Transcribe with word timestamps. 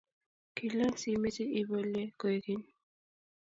Kilyan 0.55 0.93
siimeche 1.01 1.43
ibolie 1.59 2.03
kwekeny 2.19 2.65